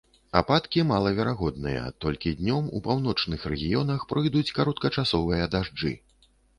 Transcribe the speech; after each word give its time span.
Ападкі 0.39 0.85
малаверагодныя, 0.91 1.83
толькі 2.07 2.35
днём 2.41 2.73
у 2.79 2.83
паўночных 2.89 3.47
раёнах 3.55 4.09
пройдуць 4.11 4.47
кароткачасовыя 4.61 5.43
дажджы. 5.57 5.99